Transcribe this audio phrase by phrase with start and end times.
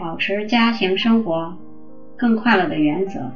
[0.00, 1.54] 保持家庭生活
[2.16, 3.30] 更快乐的原则。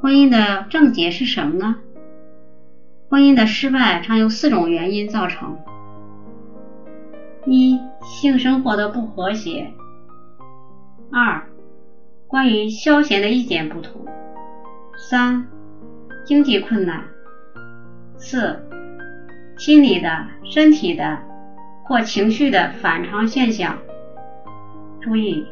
[0.00, 1.76] 婚姻的症结是什么呢？
[3.10, 5.58] 婚姻的失败常有四种原因造成：
[7.46, 9.66] 一、性生活的不和谐；
[11.10, 11.42] 二、
[12.28, 14.06] 关于消闲的意见不同；
[15.10, 15.46] 三、
[16.24, 17.00] 经济困难；
[18.16, 18.64] 四、
[19.58, 21.18] 心理的、身体的
[21.84, 23.76] 或情绪的反常现象。
[25.02, 25.44] 注意，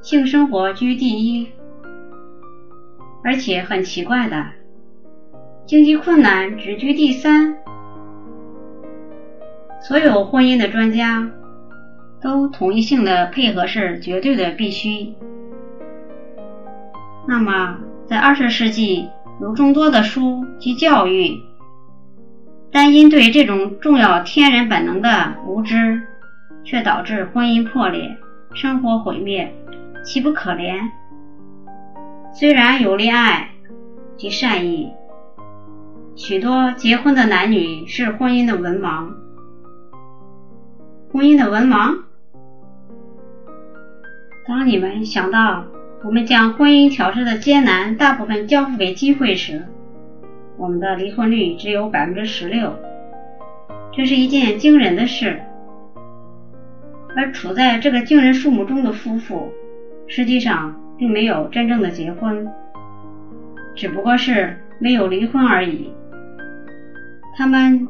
[0.00, 1.48] 性生活居第一，
[3.24, 4.46] 而且很奇怪的。
[5.66, 7.56] 经济困难只居第三，
[9.80, 11.28] 所有婚姻的专家
[12.22, 15.14] 都同一性的配合是绝对的必须。
[17.26, 19.08] 那么，在二十世纪
[19.40, 21.40] 有众多的书及教育，
[22.70, 26.02] 但因对这种重要天然本能的无知，
[26.62, 28.16] 却导致婚姻破裂、
[28.54, 29.52] 生活毁灭，
[30.04, 30.88] 岂不可怜？
[32.32, 33.48] 虽然有恋爱
[34.16, 34.92] 及善意。
[36.14, 39.08] 许多结婚的男女是婚姻的文盲，
[41.12, 41.96] 婚姻的文盲。
[44.46, 45.64] 当你们想到
[46.04, 49.66] 我们将婚姻调试的艰难大部分交付给机会时，
[50.56, 52.72] 我们的离婚率只有百分之十六，
[53.92, 55.42] 这是一件惊人的事。
[57.16, 59.52] 而处在这个惊人数目中的夫妇，
[60.06, 62.48] 实际上并没有真正的结婚，
[63.74, 65.92] 只不过是没有离婚而已。
[67.36, 67.86] 他们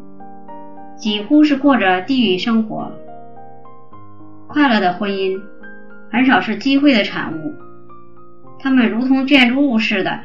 [0.97, 2.93] 几乎是过着地狱生活。
[4.49, 5.41] 快乐的婚姻
[6.11, 7.55] 很少是机会的产物，
[8.59, 10.21] 他们如同建筑物似的，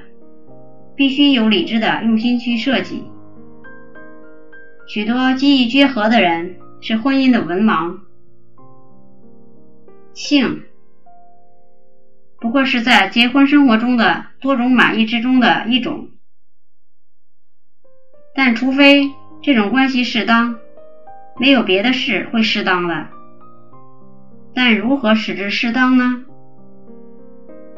[0.96, 3.04] 必须有理智的用心去设计。
[4.88, 7.98] 许多机遇结合的人是婚姻的文盲，
[10.20, 10.64] 性
[12.42, 16.10] 不过是在结婚生活中的多种满意之中的一种。
[18.36, 20.60] 但除非这种关系适当，
[21.40, 23.08] 没有别的事会适当的。
[24.54, 26.26] 但如何使之适当呢？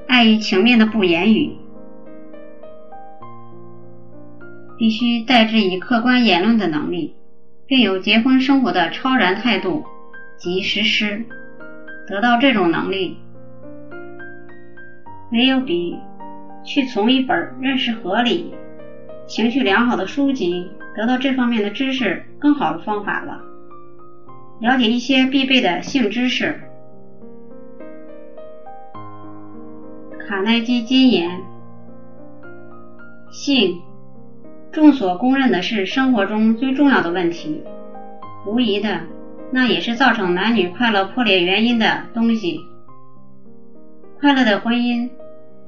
[0.08, 1.56] 碍于情面的不言语，
[4.80, 7.16] 必须带之以客观言论的能力，
[7.68, 9.86] 并有结婚生活的超然态度
[10.40, 11.24] 及实施。
[12.12, 13.18] 得到这种能力，
[15.32, 15.98] 没有比
[16.62, 18.54] 去从一本认识合理。
[19.28, 23.40] 情绪良好的书籍，得到这方面的知识更好的方法了。
[24.60, 26.60] 了解一些必备的性知识。
[30.28, 31.40] 卡耐基金言：
[33.32, 33.80] 性，
[34.74, 37.64] 众所公认的是生活中最重要的问题。
[38.46, 39.00] 无疑的，
[39.52, 42.60] 那也是造成男女快乐破裂原因的东西。
[44.20, 45.10] 快乐的婚姻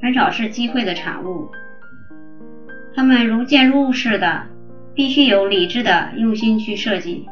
[0.01, 1.49] 很少是机会的产物。
[2.95, 4.43] 他们如建筑物似的，
[4.93, 7.27] 必须有理智的用心去设计。